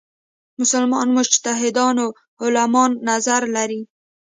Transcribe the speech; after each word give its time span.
مسلمان 0.59 1.07
مجتهدان 1.17 1.97
عالمان 2.41 2.91
نظر 3.09 3.41
لري. 3.55 3.81